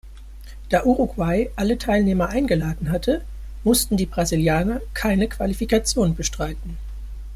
Da 0.69 0.83
Uruguay 0.83 1.51
alle 1.55 1.77
Teilnehmer 1.77 2.29
eingeladen 2.29 2.89
hatte, 2.91 3.23
mussten 3.63 3.97
die 3.97 4.07
Brasilianer 4.07 4.81
keine 4.95 5.27
Qualifikation 5.29 6.15
bestreiten. 6.15 6.75